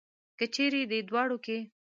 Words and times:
که 0.37 0.45
چېرې 0.55 0.81
دې 0.91 0.99
دواړو 1.09 1.37
کې. 1.45 1.57